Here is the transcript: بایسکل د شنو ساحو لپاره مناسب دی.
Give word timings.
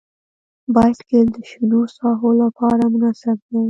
بایسکل 0.73 1.25
د 1.35 1.37
شنو 1.49 1.81
ساحو 1.97 2.29
لپاره 2.41 2.83
مناسب 2.93 3.37
دی. 3.49 3.59